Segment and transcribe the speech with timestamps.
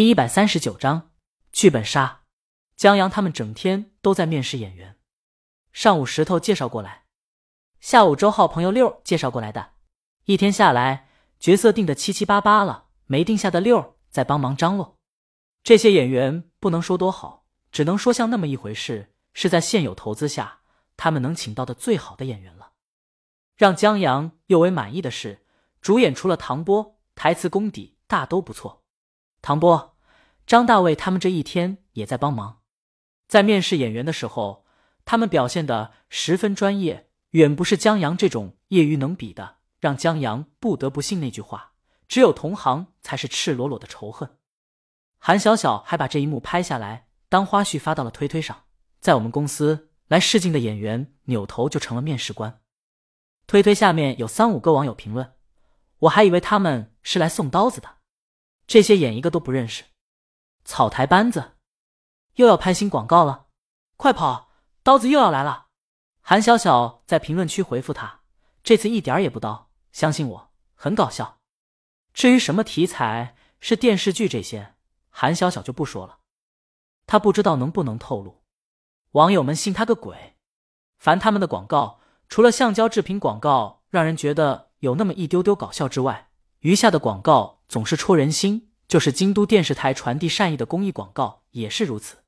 [0.00, 1.10] 第一百三十九章
[1.52, 2.22] 剧本杀。
[2.74, 4.96] 江阳他们整天都在面试演员。
[5.72, 7.04] 上午石头介绍过来，
[7.80, 9.72] 下午周浩朋友六介绍过来的。
[10.24, 14.96] 一天下来，角色定的七七八八了，没定下的六在帮忙张罗。
[15.62, 19.12] 这些演员不能说多好，只能说像那么一回事。
[19.34, 20.60] 是在现有投资下，
[20.96, 22.72] 他们能请到的最好的演员了。
[23.54, 25.44] 让江阳尤为满意的是，
[25.82, 28.78] 主演除了唐波，台词功底大都不错。
[29.42, 29.89] 唐波、
[30.50, 32.62] 张大卫他们这一天也在帮忙，
[33.28, 34.64] 在面试演员的时候，
[35.04, 41.74] 他们表现的十分专业，远不是江阳这种业余能比的，让江阳不得不信那句话：
[42.08, 44.38] 只有同行才是赤裸裸的仇恨。
[45.18, 48.64] 韩小小还把这一幕拍下来当花絮发到了推推上，
[48.98, 52.60] 在我们公司来试镜的演员扭头就成了面试官。
[53.46, 55.32] 推推下面有三五个网友评论，
[56.00, 57.98] 我还以为他们是来送刀子的。
[58.66, 59.84] 这些演一个都不认识，
[60.64, 61.56] 草台班子，
[62.34, 63.46] 又要拍新广告了，
[63.96, 64.50] 快跑！
[64.82, 65.66] 刀子又要来了。
[66.22, 68.20] 韩小小在评论区回复他，
[68.62, 71.38] 这次一点也不刀，相信我，很搞笑。
[72.14, 74.74] 至于什么题材是电视剧这些，
[75.10, 76.20] 韩小小就不说了，
[77.06, 78.42] 他不知道能不能透露。
[79.12, 80.36] 网友们信他个鬼！
[80.98, 92.24] 凡他们的广告，除了橡胶制品广告让人觉得有那么一丢丢搞笑之外，余下的广告总是戳人心，就是京都电视台传递善意的公益广告也是如此。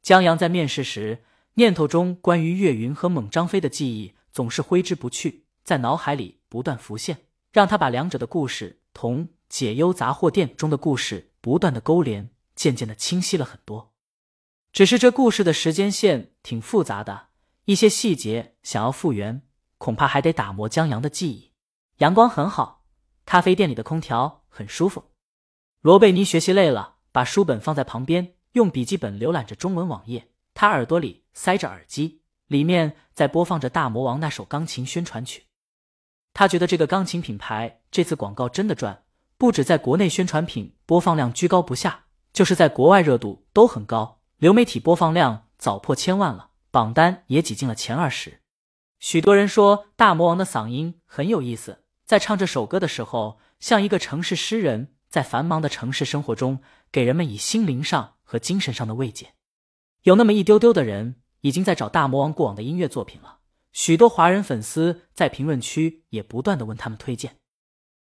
[0.00, 13.92] 江阳在面试时，念头中关于岳云和猛张飞的记忆总是挥之不去，在脑海里不断浮现，让他把两者的故事同《解忧杂货店》中的故事不断的勾连，渐渐的清晰了很多。
[14.72, 17.26] 只是这故事的时间线挺复杂的，
[17.64, 19.42] 一些细节想要复原，
[19.78, 21.50] 恐怕还得打磨江阳的记忆。
[21.96, 22.84] 阳光很好。
[23.26, 25.11] 咖啡店里的空调很舒服。
[25.82, 30.28] 罗贝尼学习累了，把书本放在旁边，用笔记本浏览着中文网页。
[30.54, 35.46] 他耳朵里塞着耳机，里面在播放着大魔王那首钢琴宣传曲。
[36.32, 39.02] 他觉得这个钢琴品牌这次广告真的赚，
[39.36, 48.38] 不止在国内宣传品播放量居高不下，就是在国外热度都很高，流媒体播放量早破千万了，榜单也挤进了前二十。
[49.00, 51.82] 许多人说大魔王的嗓音很有意思。
[52.06, 59.34] 在唱这首歌的时候，像一个城市诗人，在繁忙的城市生活中，给人们以心灵上和精神上的慰藉。
[60.04, 63.40] 有那么一丢丢的人，已经在找大魔王过往的音乐作品了。
[63.74, 67.36] 许多华人粉丝在评论区也不断的问他们推荐。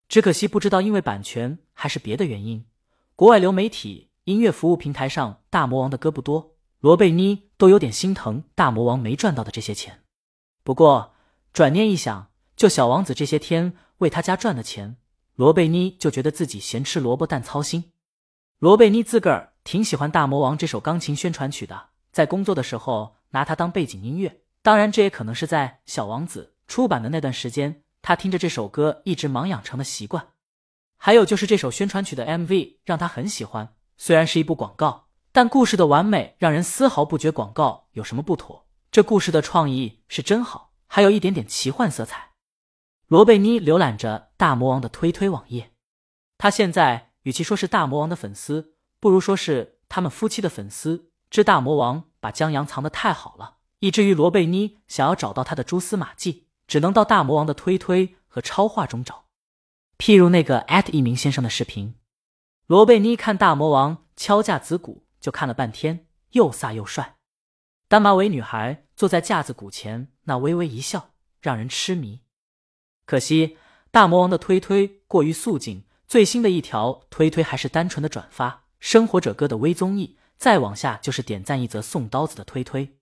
[0.07, 2.67] 只可惜不知道因为版权还是别的原因，
[3.15, 10.03] 国外流媒体音乐服务平台上大魔王的歌不多，罗贝妮都有点心疼大魔王没赚到的这些钱。
[10.63, 11.15] 不过
[11.51, 13.75] 转念一想，就小王子这些天。
[13.97, 14.95] 为他家赚的钱，
[15.39, 17.93] 罗贝妮就觉得自己咸吃萝卜淡操心。
[18.57, 24.41] 罗贝妮自个儿挺喜欢《大魔王》这首钢琴宣传曲的，在工作的时候拿它当背景音乐。
[24.61, 30.27] 当然，这也可能是在《小王子》出版的那段时间，他听着这首歌一直忙养成的习惯。
[30.97, 38.67] 还有就是这首宣传曲的 MV 让他很喜欢，虽然是一部广告，但故事的完美让人丝毫不觉广告有什么不妥。
[38.91, 42.28] 这故事的创意是真好，还有一点点奇幻色彩。
[43.09, 45.71] 罗贝妮浏览着大魔王的推推网页，
[46.37, 51.09] 他现在与其说是大魔王的粉丝，不如说是他们夫妻的粉丝。
[51.27, 59.25] 这大魔王把江阳藏得太好了，以至于罗贝妮想要找到他的蛛丝马迹，只能到大魔王的推推和超话中找。
[59.97, 61.95] 譬如那个艾特一鸣先生的视频，
[62.67, 67.15] 罗贝妮看大魔王敲架子鼓就看了半天，又飒又帅。
[67.87, 72.21] 单马尾女孩坐在架子鼓前，那微微一笑，让人痴迷。
[73.09, 73.57] 可惜
[73.89, 82.99] 大魔王的推推过于素净，最新的一条推推还是单纯的转发生活者哥的微综艺，再往下就是点赞一则送刀子的推推。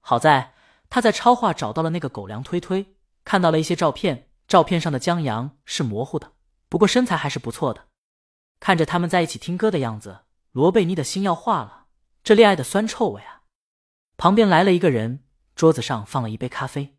[0.00, 0.54] 好在
[0.88, 6.32] 他在超话找到了那个狗粮推推，看到了一些照片，照片上的江阳是模糊的，
[6.68, 7.86] 不过身材还是不错的。
[8.58, 11.86] 看着他们在一起听歌的样子，罗贝妮的心要化了，
[12.24, 13.42] 这恋爱的酸臭味啊！
[14.16, 15.22] 旁边来了一个人，
[15.54, 16.96] 桌子上放了一杯咖啡。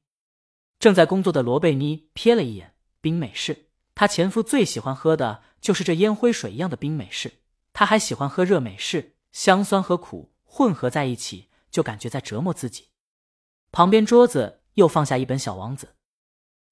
[0.82, 7.34] 正在工作的罗贝妮瞥了一眼冰美式，她前夫最喜欢喝的就是这烟灰水一样的冰美式。
[7.72, 12.88] 他还喜欢喝热美式，香酸和苦混合在一起，就感觉在折磨自己。
[13.72, 15.88] 旁边桌子又放下一本《小王子》，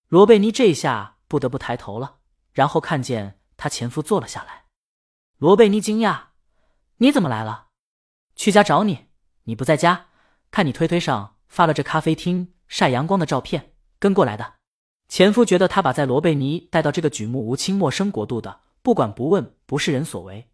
[0.07, 2.17] 罗贝妮这一下不得不抬头了，
[2.51, 4.65] 然后看见她前夫坐了下来。
[5.37, 6.29] 罗贝妮惊讶
[6.97, 7.67] ：“你怎么来了？
[8.35, 9.05] 去家找你，
[9.43, 10.07] 你不在家，
[10.49, 14.55] 看你推推上发了这咖啡厅晒阳光的照片。”跟过来的
[15.07, 20.49] 前夫觉得他把在罗贝尼带到这个举目无亲陌生国度的，不管不问不是人所为。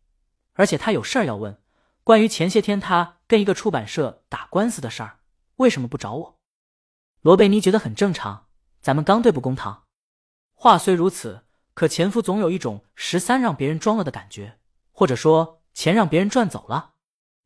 [0.54, 1.58] 而且他有事儿要问，
[2.04, 5.20] 关于前些天他跟一个出版社打官司的事儿，
[5.58, 6.40] 为什么不找我？
[7.22, 8.48] 罗贝尼觉得很正常，
[8.80, 9.84] 咱们刚对簿公堂。
[10.54, 11.44] 话虽如此，
[11.74, 14.58] 可前夫总有一种十三让别人装了的感觉，
[14.94, 16.94] 或者说钱让别人赚走了。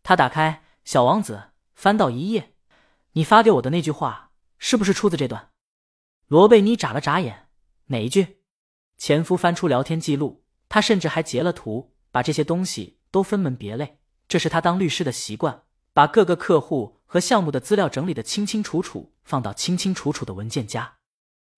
[0.03, 1.35] 他打开《小王子》，
[1.73, 2.53] 翻到一页，
[3.13, 4.29] 你发给我的那句话
[4.59, 5.49] 是不是出自这段？
[6.29, 7.47] 罗贝妮眨了眨眼，
[7.87, 8.43] 哪一句？
[8.99, 13.97] 前夫翻出聊天记录，他甚至还截了图，把这些东西都分门别类。
[14.27, 20.97] 这是他当律师的习惯，把各个客户和项目的资料整理的清清楚楚，放到清清楚楚的文件夹。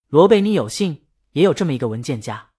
[0.07, 1.03] 罗贝妮有幸
[1.33, 2.51] 也有这么一个文件夹，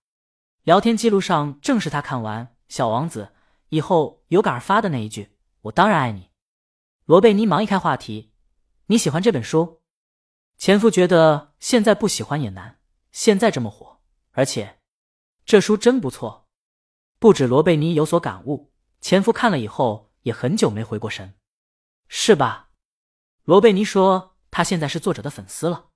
[0.65, 3.31] 聊天记录上正是他看完《小王子》
[3.71, 5.31] 以后有感而发的那一句
[5.63, 6.29] ：“我当然爱你。”
[7.07, 8.33] 罗贝妮忙一开话题
[8.89, 9.79] ：“你喜欢这本书？”
[10.63, 12.79] 前夫觉得现在不喜欢也难，
[13.11, 13.99] 现在这么火。
[14.31, 14.79] 而且，
[15.45, 16.47] 这书真不错。
[17.19, 18.71] 不止罗贝妮有所感悟，
[19.01, 21.35] 前夫看了以后也很久没回过神，
[22.07, 22.69] 是吧？
[23.43, 25.89] 罗贝妮说他现在是作者的粉丝了。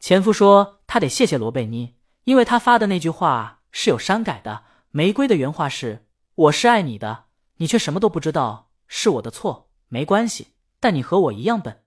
[0.00, 4.64] 前夫说他得谢谢罗贝妮，因为他发的那句话是有删改的。
[4.90, 7.26] 玫瑰的原话是：“我是爱你的，
[7.58, 10.48] 你却什么都不知道，是我的错，没关系。
[10.80, 11.84] 但你和我一样笨。”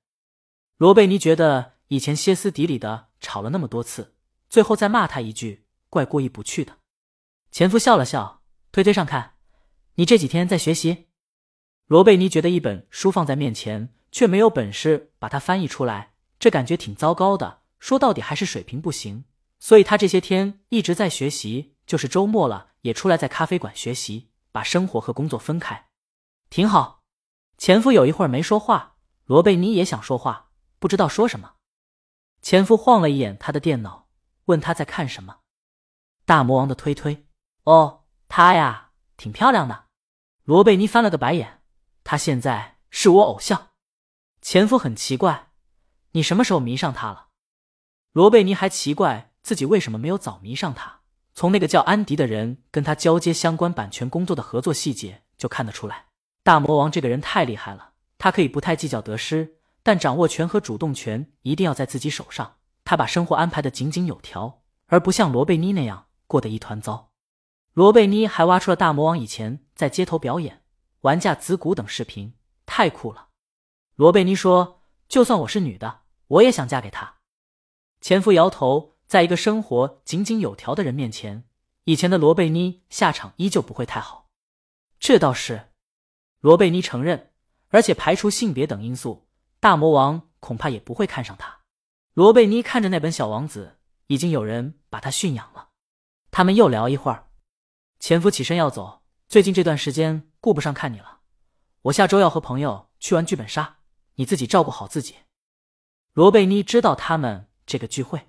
[0.79, 4.15] 罗贝妮觉得以前歇斯底里的吵了那么多次，
[4.49, 5.67] 最后再骂他一句。
[5.91, 6.77] 怪过意不去的，
[7.51, 8.41] 前夫笑了笑，
[8.71, 9.35] 推推上看。
[9.93, 11.09] 你这几天在学习？
[11.85, 17.61] 罗贝妮觉得一本书放在面前，却没有本事把它翻译出来，这感觉挺糟糕的。
[17.77, 19.25] 说到底还是水平不行，
[19.59, 25.89] 所以他这些天一直在学习，就是周末了也出来在咖啡馆学习，把生活和工作分开，
[26.49, 27.03] 挺好。
[27.59, 28.95] 前夫有一会儿没说话，
[29.25, 30.49] 罗贝妮也想说话，
[30.79, 31.53] 不知道说什么。
[32.43, 34.09] 前夫晃了一眼他的电脑，
[34.45, 35.37] 问他在看什么。
[36.25, 37.25] 大魔王的推推，
[37.63, 39.85] 哦，她呀，挺漂亮的。
[40.43, 41.61] 罗贝尼翻了个白眼，
[42.03, 43.69] 她现在是我偶像。
[44.41, 45.51] 前夫很奇怪，
[46.11, 47.29] 你什么时候迷上她了？
[48.11, 50.99] 罗贝尼还奇怪自己为什么没有早迷上她。
[51.33, 56.07] 从那个叫安迪的人跟他交接相关版权工作的合作细节就看得出来，
[56.43, 57.93] 大魔王这个人太厉害了。
[58.17, 62.55] 他可以不太计较得失，但掌握权和主动权一定要在自己手上。
[62.85, 66.07] 他把生活安排的井井有条，而不像罗贝妮那样。
[66.25, 67.11] 过得一团糟，
[67.73, 70.63] 罗贝妮还挖出了大魔王以前在街头表演、
[71.01, 72.33] 玩架子鼓等视频，
[72.65, 73.27] 太酷了。
[73.95, 77.17] 罗贝妮说：“就算我是女的，我也想嫁给他。”
[78.01, 81.43] 前夫摇头，在一个生活井井有条的人面前，
[81.83, 84.29] 以前的罗贝妮下场依旧不会太好。
[84.99, 85.69] 这倒是，
[86.39, 87.31] 罗贝妮承认，
[87.69, 89.22] 而且排除性别等因素，
[89.63, 91.61] 大魔王恐怕也不会看上他。
[92.15, 93.77] 罗贝妮看着那本小王子，
[94.07, 95.69] 已经有人把他驯养了。
[96.31, 97.29] 他们又聊一会儿，
[97.97, 99.03] 前夫起身要走。
[99.29, 101.21] 最近这段时间顾不上看你了，
[101.83, 103.77] 我下周要和朋友去玩剧本杀，
[104.15, 105.15] 你自己照顾好自己。
[106.11, 108.27] 罗贝妮知道他们这个聚会，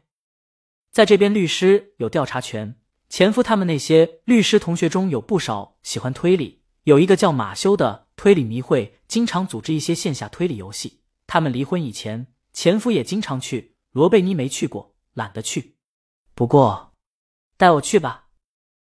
[0.92, 2.76] 在这边律师有调查权。
[3.08, 11.00] 前夫他们那些律师同学中有不少喜欢推理，有一个叫马修的推理迷会，经常组织一些线下推理游戏。
[11.34, 15.74] 他们离婚以前，前夫也经常去，罗贝妮没去过，懒得去。
[16.32, 16.94] 不过。
[17.56, 18.28] 带我去吧，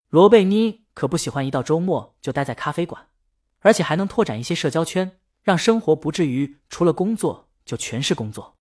[0.09, 3.07] 罗贝妮可不喜欢一到周末就待在咖啡馆，
[3.61, 8.59] 而且还能拓展一些社交圈，让生活不至于除了工作就全是工作。